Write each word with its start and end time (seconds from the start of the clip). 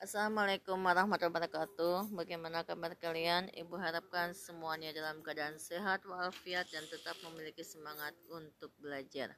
Assalamualaikum 0.00 0.80
warahmatullahi 0.80 1.28
wabarakatuh. 1.28 2.16
Bagaimana 2.16 2.64
kabar 2.64 2.96
kalian? 2.96 3.52
Ibu 3.52 3.76
harapkan 3.76 4.32
semuanya 4.32 4.96
dalam 4.96 5.20
keadaan 5.20 5.60
sehat 5.60 6.08
walafiat 6.08 6.64
dan 6.72 6.88
tetap 6.88 7.20
memiliki 7.20 7.60
semangat 7.60 8.16
untuk 8.32 8.72
belajar. 8.80 9.36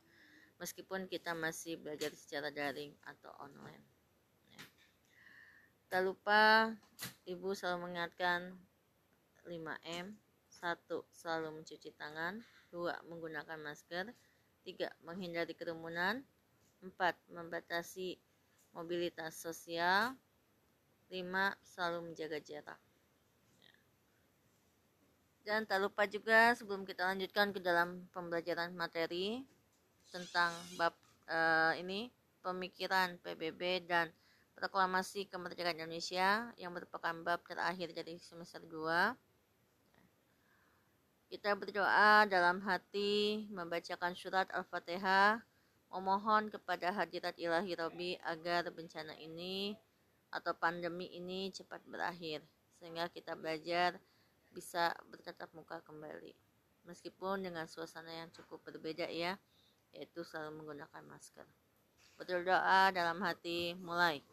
Meskipun 0.62 1.10
kita 1.10 1.34
masih 1.34 1.82
belajar 1.82 2.14
secara 2.14 2.54
daring 2.54 2.94
atau 3.02 3.34
online. 3.42 3.82
Ya. 4.54 4.62
Tak 5.90 6.06
lupa 6.06 6.70
Ibu 7.26 7.58
selalu 7.58 7.90
mengingatkan 7.90 8.54
5M. 9.42 10.14
1. 10.14 10.78
Selalu 11.10 11.58
mencuci 11.58 11.90
tangan. 11.98 12.38
2. 12.70 13.10
Menggunakan 13.10 13.58
masker. 13.58 14.14
3. 14.62 14.94
Menghindari 15.02 15.58
kerumunan. 15.58 16.22
4. 16.86 16.94
Membatasi 17.34 18.14
mobilitas 18.70 19.42
sosial 19.42 20.14
5. 21.12 21.20
Selalu 21.60 21.98
menjaga 22.08 22.40
jarak. 22.40 22.80
Dan 25.44 25.68
tak 25.68 25.84
lupa 25.84 26.08
juga 26.08 26.56
sebelum 26.56 26.88
kita 26.88 27.04
lanjutkan 27.04 27.52
ke 27.52 27.60
dalam 27.60 28.08
pembelajaran 28.14 28.72
materi 28.72 29.44
tentang 30.08 30.54
bab 30.78 30.94
uh, 31.26 31.74
ini 31.76 32.08
pemikiran 32.40 33.18
PBB 33.20 33.84
dan 33.84 34.08
proklamasi 34.54 35.26
kemerdekaan 35.26 35.74
Indonesia 35.74 36.54
yang 36.54 36.70
merupakan 36.70 37.10
bab 37.26 37.42
terakhir 37.42 37.90
dari 37.90 38.22
semester 38.22 38.62
2. 38.62 39.18
Kita 41.32 41.58
berdoa 41.58 42.28
dalam 42.30 42.62
hati 42.62 43.48
membacakan 43.50 44.14
surat 44.14 44.46
Al-Fatihah 44.54 45.42
memohon 45.90 46.54
kepada 46.54 46.94
hadirat 46.94 47.34
ilahi 47.34 47.72
Robi 47.74 48.10
agar 48.22 48.68
bencana 48.70 49.16
ini 49.18 49.74
atau 50.32 50.56
pandemi 50.56 51.12
ini 51.12 51.52
cepat 51.52 51.84
berakhir 51.84 52.40
sehingga 52.80 53.06
kita 53.12 53.36
belajar 53.36 54.00
bisa 54.50 54.96
bertatap 55.12 55.52
muka 55.52 55.84
kembali. 55.84 56.32
Meskipun 56.88 57.46
dengan 57.46 57.68
suasana 57.68 58.10
yang 58.10 58.32
cukup 58.34 58.64
berbeda 58.64 59.06
ya 59.12 59.36
yaitu 59.92 60.24
selalu 60.24 60.64
menggunakan 60.64 61.04
masker. 61.04 61.44
Berdoa 62.16 62.90
dalam 62.90 63.20
hati 63.20 63.76
mulai. 63.76 64.24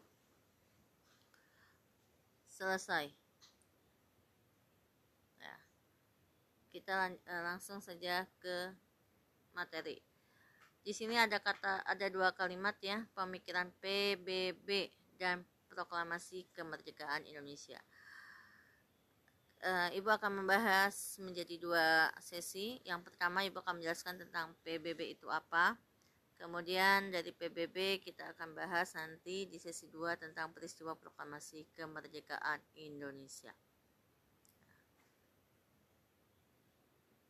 Selesai. 2.48 3.12
Ya, 5.40 5.56
kita 6.72 6.92
lang 6.96 7.12
eh, 7.24 7.42
langsung 7.44 7.80
saja 7.80 8.24
ke 8.40 8.72
materi. 9.52 10.00
Di 10.80 10.96
sini 10.96 11.16
ada 11.16 11.36
kata 11.36 11.84
ada 11.84 12.06
dua 12.08 12.32
kalimat 12.32 12.72
ya 12.80 13.04
pemikiran 13.12 13.68
PBB 13.84 14.88
dan 15.20 15.44
proklamasi 15.70 16.50
kemerdekaan 16.50 17.22
Indonesia. 17.30 17.78
Uh, 19.60 19.92
Ibu 19.94 20.08
akan 20.10 20.42
membahas 20.42 21.20
menjadi 21.22 21.60
dua 21.60 22.10
sesi. 22.18 22.82
Yang 22.82 23.12
pertama 23.12 23.46
Ibu 23.46 23.62
akan 23.62 23.78
menjelaskan 23.78 24.18
tentang 24.18 24.56
PBB 24.66 25.14
itu 25.14 25.30
apa. 25.30 25.78
Kemudian 26.40 27.12
dari 27.12 27.36
PBB 27.36 28.00
kita 28.00 28.32
akan 28.32 28.56
bahas 28.56 28.96
nanti 28.96 29.44
di 29.44 29.60
sesi 29.60 29.92
2 29.92 30.16
tentang 30.16 30.56
peristiwa 30.56 30.96
proklamasi 30.96 31.68
kemerdekaan 31.76 32.64
Indonesia. 32.80 33.52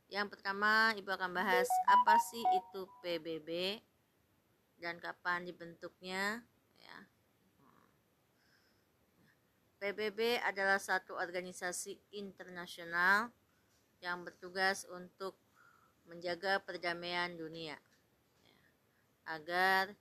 Yang 0.07 0.39
pertama 0.39 0.95
Ibu 0.95 1.11
akan 1.11 1.35
bahas 1.35 1.67
apa 1.91 2.15
sih 2.31 2.43
itu 2.55 2.87
PBB 3.03 3.83
dan 4.79 5.03
kapan 5.03 5.43
dibentuknya 5.43 6.47
PBB 9.81 10.37
adalah 10.45 10.77
satu 10.77 11.17
organisasi 11.17 11.97
internasional 12.13 13.33
yang 14.05 14.21
bertugas 14.29 14.85
untuk 14.93 15.41
menjaga 16.05 16.61
perdamaian 16.61 17.33
dunia 17.33 17.81
ya, 18.45 18.69
agar 19.33 19.97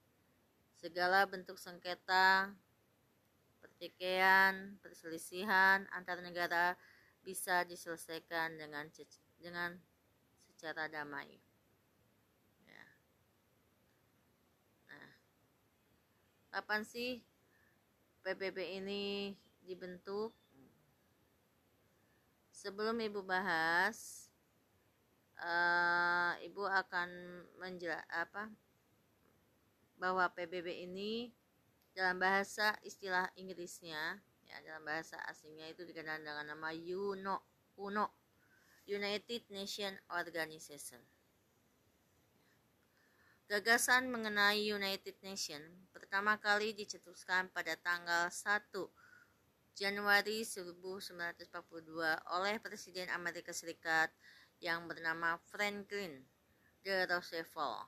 segala 0.76 1.24
bentuk 1.31 1.56
sengketa, 1.56 2.52
pertikaian, 3.64 4.76
perselisihan 4.84 5.88
antar 5.96 6.20
negara 6.20 6.76
bisa 7.24 7.64
diselesaikan 7.64 8.59
dengan 8.59 8.84
dengan 9.40 9.80
secara 10.44 10.92
damai. 10.92 11.40
Ya. 12.68 12.86
Nah, 14.92 15.09
kapan 16.52 16.84
sih 16.84 17.24
PBB 18.28 18.84
ini 18.84 19.32
dibentuk. 19.69 20.34
Sebelum 22.50 22.97
ibu 23.06 23.22
bahas 23.22 24.28
uh, 25.38 26.34
ibu 26.41 26.66
akan 26.66 27.09
menjelaskan 27.62 28.09
apa 28.09 28.50
bahwa 30.02 30.25
PBB 30.34 30.90
ini 30.90 31.29
dalam 31.94 32.18
bahasa 32.18 32.74
istilah 32.81 33.29
Inggrisnya 33.38 34.18
ya 34.50 34.58
dalam 34.66 34.81
bahasa 34.81 35.22
asingnya 35.29 35.69
itu 35.69 35.85
dikenal 35.85 36.18
dengan 36.25 36.56
nama 36.56 36.74
UNO 36.74 37.38
UNO 37.78 38.08
United 38.90 39.46
Nation 39.53 39.94
Organization. 40.09 40.97
Gagasan 43.50 44.09
mengenai 44.09 44.62
United 44.62 45.18
Nation 45.22 45.62
pertama 45.94 46.38
kali 46.38 46.74
dicetuskan 46.74 47.50
pada 47.53 47.78
tanggal 47.78 48.29
1 48.29 48.74
Januari 49.79 50.44
1942 50.44 51.47
oleh 52.35 52.59
Presiden 52.59 53.07
Amerika 53.16 53.56
Serikat 53.56 54.12
yang 54.59 54.91
bernama 54.91 55.40
Franklin 55.47 56.19
D. 56.84 57.07
Roosevelt. 57.07 57.88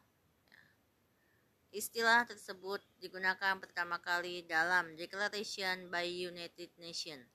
Istilah 1.75 2.23
tersebut 2.23 2.79
digunakan 2.95 3.59
pertama 3.59 3.99
kali 3.99 4.47
dalam 4.47 4.95
Declaration 4.95 5.91
by 5.91 6.07
United 6.07 6.71
Nations 6.79 7.27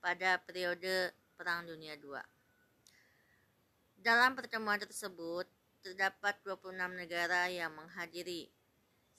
pada 0.00 0.40
periode 0.40 1.12
Perang 1.36 1.68
Dunia 1.68 1.92
II. 2.00 2.16
Dalam 4.00 4.32
pertemuan 4.32 4.80
tersebut, 4.80 5.44
terdapat 5.84 6.40
26 6.48 6.72
negara 6.96 7.52
yang 7.52 7.76
menghadiri 7.76 8.48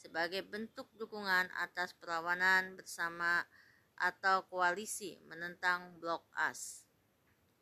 sebagai 0.01 0.41
bentuk 0.49 0.89
dukungan 0.97 1.45
atas 1.61 1.93
perlawanan 1.93 2.73
bersama 2.73 3.45
atau 3.99 4.47
koalisi 4.47 5.19
menentang 5.27 5.99
blok 5.99 6.23
AS. 6.33 6.87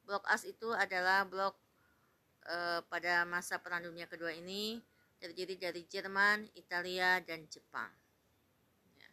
Blok 0.06 0.24
AS 0.30 0.46
itu 0.46 0.70
adalah 0.72 1.26
blok 1.26 1.58
eh, 2.46 2.80
pada 2.86 3.26
masa 3.26 3.58
Perang 3.58 3.84
Dunia 3.84 4.06
Kedua 4.06 4.32
ini 4.32 4.80
terdiri 5.18 5.58
dari 5.58 5.82
Jerman, 5.90 6.46
Italia, 6.54 7.18
dan 7.26 7.50
Jepang. 7.50 7.90
Ya. 8.96 9.10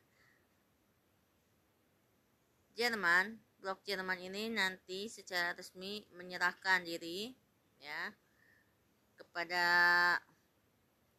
Jerman, 2.76 3.40
blok 3.56 3.80
Jerman 3.88 4.20
ini 4.20 4.52
nanti 4.52 5.08
secara 5.08 5.56
resmi 5.56 6.04
menyerahkan 6.12 6.84
diri 6.84 7.32
ya 7.80 8.12
kepada 9.16 9.64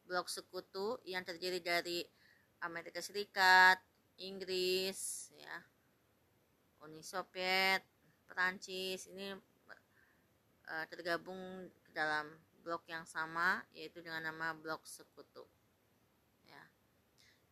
blok 0.06 0.30
sekutu 0.30 1.02
yang 1.02 1.26
terdiri 1.26 1.58
dari 1.58 2.06
Amerika 2.62 3.02
Serikat, 3.02 3.82
Inggris, 4.16 5.28
ya, 5.36 5.56
Uni 6.84 7.00
Soviet, 7.00 7.80
Perancis 8.26 9.08
ini 9.08 9.32
uh, 9.32 10.84
tergabung 10.90 11.70
dalam 11.94 12.28
blok 12.60 12.82
yang 12.90 13.06
sama 13.06 13.62
yaitu 13.72 14.02
dengan 14.02 14.26
nama 14.26 14.52
blok 14.52 14.82
sekutu. 14.82 15.46
Ya. 16.44 16.62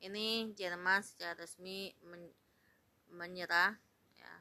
Ini 0.03 0.53
Jerman 0.59 1.01
secara 1.07 1.39
resmi 1.39 1.95
men 2.03 2.29
menyerah 3.15 3.79
ya. 4.19 4.35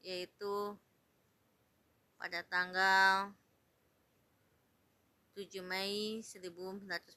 Yaitu 0.00 0.74
pada 2.16 2.40
tanggal 2.48 3.32
7 5.36 5.60
Mei 5.64 6.20
1945 6.24 7.16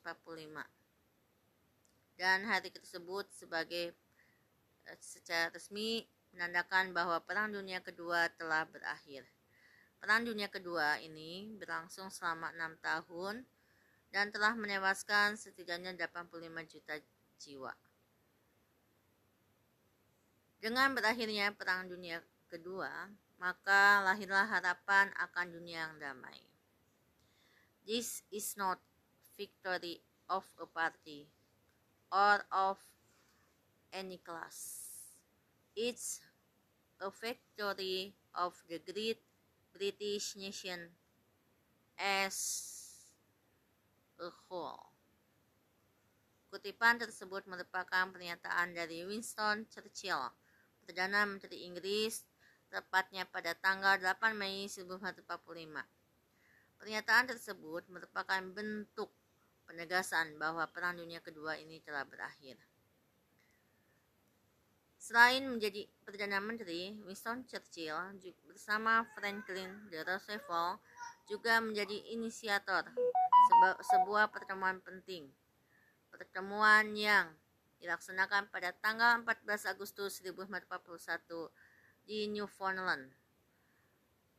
dan 2.13 2.45
hari 2.45 2.69
tersebut 2.69 3.25
sebagai 3.33 3.91
secara 4.99 5.51
resmi 5.53 6.03
menandakan 6.33 6.91
bahwa 6.91 7.21
Perang 7.21 7.53
Dunia 7.53 7.79
Kedua 7.79 8.27
telah 8.35 8.65
berakhir. 8.65 9.23
Perang 10.01 10.27
Dunia 10.27 10.49
Kedua 10.49 10.99
ini 10.99 11.53
berlangsung 11.55 12.09
selama 12.11 12.51
enam 12.51 12.75
tahun 12.83 13.45
dan 14.11 14.29
telah 14.29 14.53
menewaskan 14.53 15.39
setidaknya 15.39 15.95
85 15.95 16.73
juta 16.73 16.95
jiwa. 17.39 17.73
Dengan 20.63 20.95
berakhirnya 20.95 21.51
Perang 21.55 21.87
Dunia 21.87 22.23
Kedua, 22.47 23.09
maka 23.41 23.99
lahirlah 24.05 24.47
harapan 24.47 25.11
akan 25.19 25.47
dunia 25.51 25.89
yang 25.89 25.95
damai. 25.99 26.39
This 27.83 28.23
is 28.31 28.55
not 28.55 28.79
victory 29.35 29.99
of 30.31 30.47
a 30.55 30.67
party 30.69 31.27
or 32.07 32.39
of 32.53 32.79
any 33.93 34.17
class. 34.17 34.89
It's 35.77 36.19
a 36.97 37.13
victory 37.13 38.17
of 38.33 38.57
the 38.65 38.81
great 38.81 39.21
British 39.69 40.33
nation 40.35 40.89
as 42.01 42.35
a 44.17 44.33
whole. 44.49 44.89
Kutipan 46.49 47.01
tersebut 47.01 47.49
merupakan 47.49 48.13
pernyataan 48.13 48.77
dari 48.77 49.01
Winston 49.05 49.65
Churchill, 49.73 50.29
Perdana 50.85 51.25
Menteri 51.25 51.65
Inggris, 51.65 52.21
tepatnya 52.69 53.25
pada 53.25 53.57
tanggal 53.57 53.97
8 53.97 54.37
Mei 54.37 54.69
1945. 54.69 55.25
Pernyataan 56.77 57.25
tersebut 57.25 57.89
merupakan 57.89 58.41
bentuk 58.53 59.09
penegasan 59.65 60.37
bahwa 60.37 60.69
Perang 60.69 61.01
Dunia 61.01 61.25
Kedua 61.25 61.57
ini 61.57 61.81
telah 61.81 62.05
berakhir. 62.05 62.59
Selain 65.03 65.43
menjadi 65.43 65.83
Perdana 66.07 66.39
Menteri, 66.39 66.95
Winston 67.03 67.43
Churchill 67.43 67.91
bersama 68.47 69.03
Franklin 69.11 69.91
D. 69.91 69.99
Roosevelt 69.99 70.79
juga 71.27 71.59
menjadi 71.59 72.15
inisiator 72.15 72.87
sebuah 73.83 74.31
pertemuan 74.31 74.79
penting. 74.79 75.27
Pertemuan 76.07 76.95
yang 76.95 77.35
dilaksanakan 77.83 78.47
pada 78.47 78.71
tanggal 78.79 79.19
14 79.27 79.75
Agustus 79.75 80.23
1941 80.23 80.71
di 82.07 82.31
Newfoundland 82.31 83.11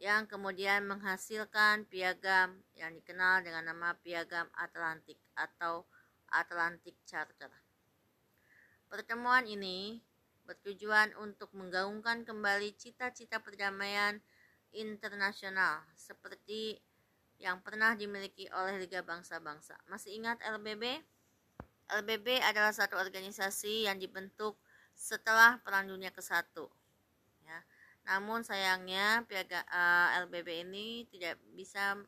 yang 0.01 0.25
kemudian 0.25 0.89
menghasilkan 0.89 1.85
piagam 1.93 2.57
yang 2.73 2.97
dikenal 2.97 3.45
dengan 3.45 3.69
nama 3.69 3.93
Piagam 4.01 4.49
Atlantik 4.57 5.21
atau 5.37 5.85
Atlantic 6.33 6.97
Charter. 7.05 7.53
Pertemuan 8.89 9.45
ini 9.45 10.01
bertujuan 10.45 11.13
untuk 11.21 11.51
menggaungkan 11.57 12.23
kembali 12.25 12.77
cita-cita 12.77 13.41
perdamaian 13.41 14.21
internasional 14.73 15.81
seperti 15.97 16.79
yang 17.39 17.61
pernah 17.61 17.99
dimiliki 17.99 18.47
oleh 18.55 18.79
Liga 18.79 19.03
Bangsa-Bangsa. 19.03 19.77
Masih 19.91 20.17
ingat 20.17 20.39
LBB? 20.45 21.03
LBB 22.01 22.41
adalah 22.41 22.73
satu 22.73 22.97
organisasi 22.97 23.91
yang 23.91 24.01
dibentuk 24.01 24.57
setelah 24.95 25.61
Perang 25.61 25.91
Dunia 25.91 26.09
ke-1. 26.15 26.55
Ya. 27.45 27.59
Namun 28.09 28.47
sayangnya 28.47 29.27
piaga 29.29 29.61
eh, 29.67 30.09
LBB 30.25 30.65
ini 30.65 31.05
tidak 31.11 31.37
bisa 31.53 31.99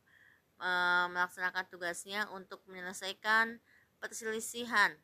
uh, 0.60 1.06
melaksanakan 1.12 1.68
tugasnya 1.68 2.28
untuk 2.32 2.64
menyelesaikan 2.68 3.60
perselisihan 4.00 4.96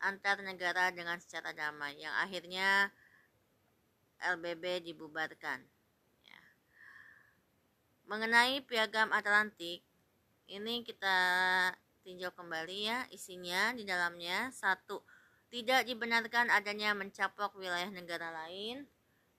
antar 0.00 0.40
negara 0.40 0.88
dengan 0.92 1.20
secara 1.20 1.52
damai 1.52 1.96
yang 2.00 2.12
akhirnya 2.20 2.88
LBB 4.20 4.84
dibubarkan. 4.84 5.64
Ya. 6.24 6.42
Mengenai 8.08 8.60
piagam 8.64 9.12
Atlantik, 9.12 9.80
ini 10.50 10.84
kita 10.84 11.18
tinjau 12.00 12.32
kembali 12.32 12.78
ya 12.88 12.98
isinya 13.12 13.76
di 13.76 13.84
dalamnya 13.84 14.48
satu 14.50 15.04
tidak 15.52 15.84
dibenarkan 15.84 16.48
adanya 16.48 16.96
mencaplok 16.96 17.54
wilayah 17.60 17.92
negara 17.92 18.32
lain 18.32 18.88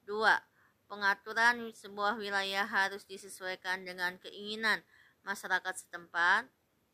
dua 0.06 0.38
pengaturan 0.86 1.72
sebuah 1.74 2.20
wilayah 2.20 2.68
harus 2.68 3.08
disesuaikan 3.08 3.82
dengan 3.88 4.20
keinginan 4.22 4.84
masyarakat 5.26 5.74
setempat 5.74 6.46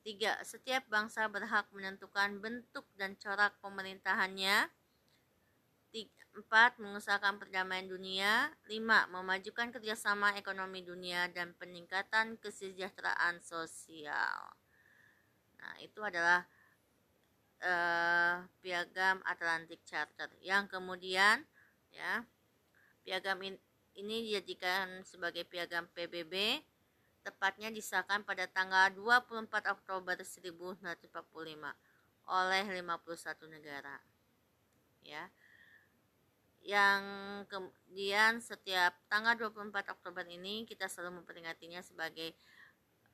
Tiga, 0.07 0.39
setiap 0.39 0.88
bangsa 0.88 1.27
berhak 1.27 1.68
menentukan 1.75 2.39
bentuk 2.39 2.88
dan 2.95 3.19
corak 3.19 3.59
pemerintahannya. 3.59 4.71
Empat, 6.31 6.80
mengusahakan 6.80 7.36
perdamaian 7.36 7.92
dunia. 7.92 8.48
Lima, 8.71 9.04
memajukan 9.12 9.68
kerjasama 9.68 10.31
ekonomi 10.39 10.80
dunia 10.80 11.27
dan 11.36 11.51
peningkatan 11.59 12.39
kesejahteraan 12.39 13.44
sosial. 13.44 14.56
Nah, 15.59 15.75
itu 15.83 16.00
adalah 16.00 16.48
uh, 17.59 18.48
piagam 18.63 19.19
Atlantic 19.27 19.83
Charter 19.83 20.31
yang 20.39 20.71
kemudian 20.71 21.44
ya 21.92 22.24
piagam 23.04 23.44
in, 23.44 23.59
ini 24.00 24.31
dijadikan 24.31 25.04
sebagai 25.04 25.44
piagam 25.44 25.83
PBB 25.92 26.63
tepatnya 27.27 27.68
disahkan 27.68 28.24
pada 28.24 28.47
tanggal 28.47 28.88
24 28.95 29.51
Oktober 29.68 30.15
1945 30.15 31.12
oleh 32.31 32.63
51 32.63 33.51
negara. 33.51 34.00
Ya. 35.03 35.27
Yang 36.63 37.03
kemudian 37.51 38.39
setiap 38.39 38.95
tanggal 39.12 39.35
24 39.35 39.91
Oktober 39.91 40.24
ini 40.27 40.63
kita 40.63 40.88
selalu 40.88 41.24
memperingatinya 41.24 41.83
sebagai 41.83 42.31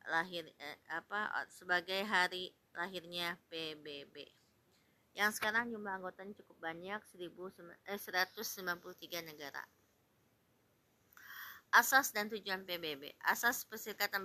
lahir 0.06 0.46
eh, 0.46 0.78
apa 0.94 1.30
sebagai 1.50 2.06
hari 2.06 2.54
lahirnya 2.74 3.34
PBB. 3.50 4.30
Yang 5.14 5.38
sekarang 5.38 5.70
jumlah 5.70 6.02
anggotanya 6.02 6.34
cukup 6.42 6.58
banyak 6.58 6.98
1000 7.14 7.30
eh, 7.86 7.98
193 7.98 9.30
negara. 9.30 9.62
Asas 11.74 12.14
dan 12.14 12.30
tujuan 12.30 12.62
PBB. 12.62 13.18
Asas 13.26 13.66
Perserikatan 13.66 14.22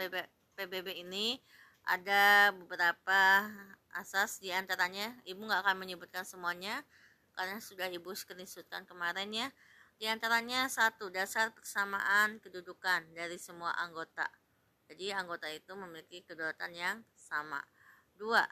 PBB 0.53 1.01
ini 1.01 1.41
ada 1.81 2.53
beberapa 2.53 3.49
asas 3.89 4.37
di 4.37 4.53
antaranya 4.53 5.09
ibu 5.25 5.41
nggak 5.49 5.65
akan 5.65 5.81
menyebutkan 5.81 6.21
semuanya 6.21 6.85
karena 7.33 7.57
sudah 7.57 7.89
ibu 7.89 8.13
screenshotkan 8.13 8.85
kemarin 8.85 9.33
ya. 9.33 9.49
Di 9.97 10.05
antaranya 10.05 10.69
satu 10.69 11.09
dasar 11.09 11.49
persamaan 11.49 12.37
kedudukan 12.37 13.17
dari 13.17 13.41
semua 13.41 13.73
anggota. 13.81 14.29
Jadi 14.85 15.09
anggota 15.09 15.49
itu 15.49 15.73
memiliki 15.73 16.21
kedaulatan 16.29 16.77
yang 16.77 16.97
sama. 17.17 17.65
Dua 18.13 18.45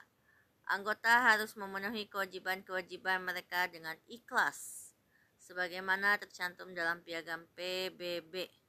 anggota 0.74 1.22
harus 1.22 1.54
memenuhi 1.54 2.10
kewajiban-kewajiban 2.10 3.22
mereka 3.22 3.70
dengan 3.70 3.94
ikhlas 4.10 4.90
sebagaimana 5.38 6.18
tercantum 6.18 6.74
dalam 6.74 7.06
piagam 7.06 7.46
PBB 7.54 8.66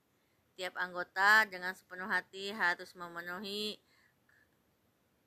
setiap 0.59 0.75
anggota 0.75 1.47
dengan 1.47 1.71
sepenuh 1.71 2.11
hati 2.11 2.51
harus 2.51 2.91
memenuhi 2.99 3.79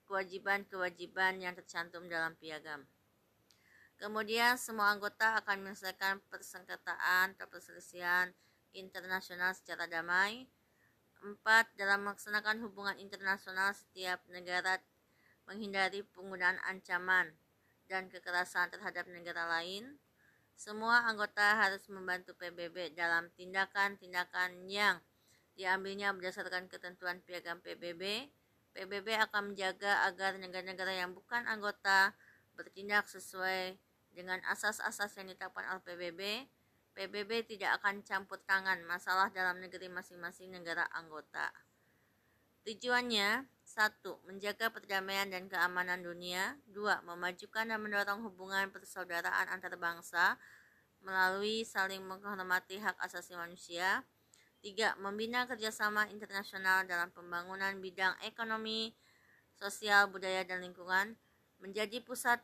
kewajiban-kewajiban 0.04 1.40
yang 1.40 1.56
tercantum 1.56 2.04
dalam 2.12 2.36
piagam. 2.36 2.84
Kemudian 3.96 4.60
semua 4.60 4.92
anggota 4.92 5.40
akan 5.40 5.64
menyelesaikan 5.64 6.20
persengketaan 6.28 7.40
atau 7.40 7.48
perselisihan 7.48 8.36
internasional 8.76 9.56
secara 9.56 9.88
damai. 9.88 10.52
Empat, 11.24 11.72
dalam 11.80 12.04
melaksanakan 12.04 12.68
hubungan 12.68 13.00
internasional 13.00 13.72
setiap 13.72 14.20
negara 14.28 14.84
menghindari 15.48 16.04
penggunaan 16.12 16.60
ancaman 16.68 17.32
dan 17.88 18.12
kekerasan 18.12 18.68
terhadap 18.68 19.08
negara 19.08 19.48
lain. 19.48 19.96
Semua 20.60 21.08
anggota 21.08 21.56
harus 21.56 21.88
membantu 21.88 22.36
PBB 22.36 23.00
dalam 23.00 23.32
tindakan-tindakan 23.40 24.68
yang 24.68 25.00
diambilnya 25.62 26.10
berdasarkan 26.18 26.66
ketentuan 26.66 27.22
piagam 27.22 27.62
PBB. 27.62 28.34
PBB 28.74 29.14
akan 29.30 29.54
menjaga 29.54 30.10
agar 30.10 30.42
negara-negara 30.42 30.98
yang 30.98 31.14
bukan 31.14 31.46
anggota 31.46 32.18
bertindak 32.58 33.06
sesuai 33.06 33.78
dengan 34.10 34.42
asas-asas 34.50 35.14
yang 35.22 35.30
ditetapkan 35.30 35.70
oleh 35.70 35.84
PBB. 35.86 36.22
PBB 36.98 37.46
tidak 37.46 37.78
akan 37.78 38.02
campur 38.02 38.42
tangan 38.44 38.82
masalah 38.90 39.30
dalam 39.30 39.62
negeri 39.62 39.86
masing-masing 39.88 40.50
negara 40.50 40.90
anggota. 40.98 41.54
Tujuannya, 42.66 43.46
satu, 43.62 44.18
menjaga 44.26 44.74
perdamaian 44.74 45.30
dan 45.30 45.46
keamanan 45.46 46.02
dunia. 46.02 46.58
Dua, 46.66 47.00
memajukan 47.06 47.70
dan 47.70 47.80
mendorong 47.80 48.26
hubungan 48.26 48.74
persaudaraan 48.74 49.50
antar 49.50 49.78
bangsa 49.78 50.42
melalui 51.02 51.66
saling 51.66 52.02
menghormati 52.06 52.78
hak 52.78 52.98
asasi 53.02 53.34
manusia. 53.34 54.06
3. 54.62 55.02
Membina 55.02 55.50
kerjasama 55.50 56.06
internasional 56.14 56.86
dalam 56.86 57.10
pembangunan 57.10 57.74
bidang 57.82 58.14
ekonomi, 58.22 58.94
sosial, 59.58 60.10
budaya, 60.14 60.46
dan 60.46 60.62
lingkungan 60.62 61.18
menjadi 61.62 62.02
pusat 62.06 62.42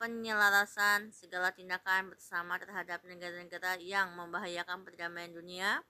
penyelarasan 0.00 1.12
segala 1.12 1.52
tindakan 1.52 2.12
bersama 2.12 2.56
terhadap 2.56 3.04
negara-negara 3.04 3.76
yang 3.80 4.12
membahayakan 4.16 4.84
perdamaian 4.84 5.32
dunia. 5.32 5.84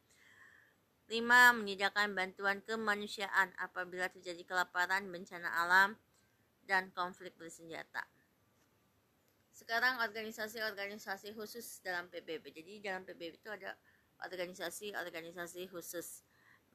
5. 1.07 1.55
Menyediakan 1.63 2.19
bantuan 2.19 2.59
kemanusiaan 2.67 3.55
apabila 3.63 4.11
terjadi 4.11 4.43
kelaparan, 4.43 5.07
bencana 5.07 5.47
alam, 5.63 5.95
dan 6.67 6.91
konflik 6.91 7.39
bersenjata. 7.39 8.03
Sekarang 9.55 10.03
organisasi-organisasi 10.03 11.39
khusus 11.39 11.79
dalam 11.87 12.11
PBB. 12.11 12.51
Jadi 12.51 12.83
dalam 12.83 13.07
PBB 13.07 13.39
itu 13.39 13.51
ada 13.55 13.79
organisasi-organisasi 14.25 15.69
khusus. 15.69 16.25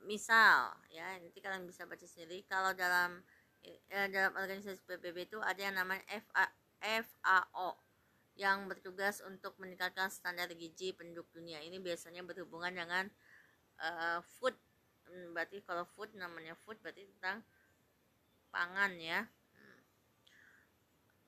Misal, 0.01 0.73
ya 0.89 1.17
nanti 1.21 1.39
kalian 1.41 1.65
bisa 1.65 1.85
baca 1.85 2.05
sendiri. 2.05 2.41
Kalau 2.49 2.73
dalam 2.73 3.21
eh, 3.61 4.07
dalam 4.09 4.33
organisasi 4.33 4.81
PBB 4.85 5.29
itu 5.29 5.37
ada 5.41 5.61
yang 5.61 5.77
namanya 5.77 6.01
FA, 6.09 6.45
FAO, 6.81 7.77
yang 8.33 8.65
bertugas 8.65 9.21
untuk 9.21 9.53
meningkatkan 9.61 10.09
standar 10.09 10.49
gizi 10.57 10.97
penduduk 10.97 11.29
dunia. 11.29 11.61
Ini 11.61 11.77
biasanya 11.77 12.25
berhubungan 12.25 12.73
dengan 12.73 13.05
uh, 13.77 14.19
food. 14.39 14.55
Hmm, 15.05 15.35
berarti 15.35 15.61
kalau 15.61 15.83
food 15.83 16.15
namanya 16.17 16.57
food 16.63 16.79
berarti 16.81 17.05
tentang 17.17 17.45
pangan 18.49 18.97
ya. 18.97 19.27
Hmm. 19.53 19.81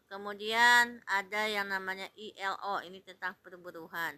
Kemudian 0.10 1.04
ada 1.06 1.42
yang 1.46 1.70
namanya 1.70 2.08
ILO, 2.18 2.82
ini 2.82 3.04
tentang 3.04 3.38
perburuhan. 3.46 4.18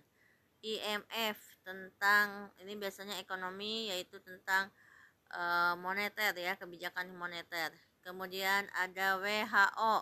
IMF 0.66 1.55
tentang 1.66 2.54
ini 2.62 2.78
biasanya 2.78 3.18
ekonomi 3.18 3.90
yaitu 3.90 4.22
tentang 4.22 4.70
uh, 5.34 5.74
moneter 5.82 6.32
ya, 6.38 6.54
kebijakan 6.56 7.10
moneter. 7.18 7.74
Kemudian 8.06 8.70
ada 8.78 9.18
WHO. 9.18 9.96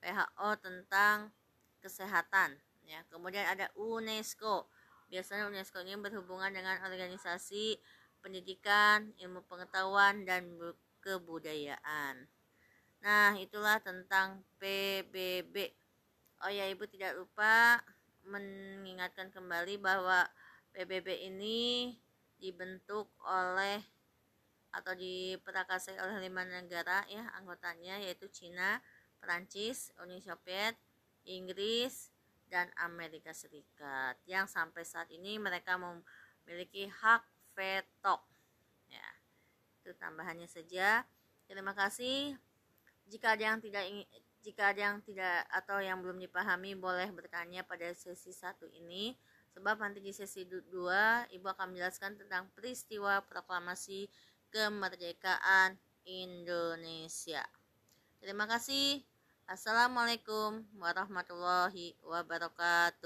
WHO 0.00 0.50
tentang 0.62 1.34
kesehatan 1.82 2.56
ya. 2.86 3.02
Kemudian 3.10 3.44
ada 3.50 3.66
UNESCO. 3.74 4.70
Biasanya 5.10 5.50
UNESCO 5.50 5.82
ini 5.82 5.98
berhubungan 5.98 6.54
dengan 6.54 6.78
organisasi 6.86 7.82
pendidikan, 8.22 9.10
ilmu 9.18 9.42
pengetahuan 9.50 10.22
dan 10.22 10.46
kebudayaan. 11.02 12.30
Nah, 13.00 13.32
itulah 13.40 13.80
tentang 13.80 14.44
PBB. 14.60 15.72
Oh 16.44 16.52
ya, 16.52 16.68
Ibu 16.68 16.84
tidak 16.86 17.16
lupa 17.16 17.80
mengingatkan 18.28 19.32
kembali 19.32 19.80
bahwa 19.80 20.28
PBB 20.72 21.28
ini 21.28 21.94
dibentuk 22.40 23.12
oleh 23.26 23.82
atau 24.70 24.94
diperakasai 24.94 25.98
oleh 25.98 26.22
lima 26.22 26.46
negara 26.46 27.02
ya 27.10 27.26
anggotanya 27.36 27.98
yaitu 27.98 28.30
Cina, 28.30 28.78
Prancis, 29.18 29.90
Uni 29.98 30.22
Soviet, 30.22 30.78
Inggris, 31.26 32.14
dan 32.50 32.70
Amerika 32.78 33.34
Serikat 33.34 34.18
yang 34.26 34.46
sampai 34.46 34.82
saat 34.82 35.10
ini 35.10 35.38
mereka 35.38 35.78
memiliki 35.78 36.90
hak 36.90 37.22
veto. 37.54 38.22
Ya, 38.90 39.08
itu 39.82 39.94
tambahannya 39.98 40.50
saja. 40.50 41.06
Terima 41.46 41.74
kasih. 41.74 42.38
Jika 43.10 43.34
ada 43.34 43.54
yang 43.54 43.58
tidak 43.58 43.86
ingin 43.86 44.06
jika 44.40 44.72
ada 44.72 44.80
yang 44.80 44.98
tidak 45.04 45.44
atau 45.52 45.84
yang 45.84 46.00
belum 46.00 46.16
dipahami 46.16 46.72
boleh 46.72 47.12
bertanya 47.12 47.60
pada 47.60 47.92
sesi 47.92 48.32
satu 48.32 48.64
ini 48.72 49.12
sebab 49.54 49.78
nanti 49.82 50.02
di 50.02 50.10
sesi 50.14 50.46
2 50.46 51.30
Ibu 51.30 51.46
akan 51.46 51.74
menjelaskan 51.74 52.18
tentang 52.18 52.50
peristiwa 52.54 53.22
proklamasi 53.26 54.10
kemerdekaan 54.50 55.78
Indonesia. 56.06 57.46
Terima 58.18 58.50
kasih. 58.50 59.02
Assalamualaikum 59.50 60.62
warahmatullahi 60.78 61.94
wabarakatuh. 62.06 62.98